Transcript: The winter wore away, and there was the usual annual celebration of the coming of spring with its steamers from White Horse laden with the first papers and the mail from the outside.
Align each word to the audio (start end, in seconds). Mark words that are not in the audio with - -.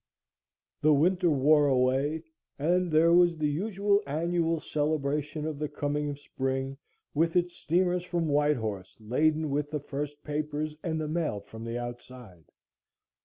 The 0.81 0.95
winter 0.95 1.29
wore 1.29 1.67
away, 1.67 2.23
and 2.57 2.91
there 2.91 3.13
was 3.13 3.37
the 3.37 3.51
usual 3.51 4.01
annual 4.07 4.59
celebration 4.59 5.45
of 5.45 5.59
the 5.59 5.69
coming 5.69 6.09
of 6.09 6.17
spring 6.19 6.79
with 7.13 7.35
its 7.35 7.55
steamers 7.55 8.03
from 8.03 8.27
White 8.27 8.57
Horse 8.57 8.97
laden 8.99 9.51
with 9.51 9.69
the 9.69 9.79
first 9.79 10.23
papers 10.23 10.75
and 10.81 10.99
the 10.99 11.07
mail 11.07 11.39
from 11.39 11.65
the 11.65 11.77
outside. 11.77 12.45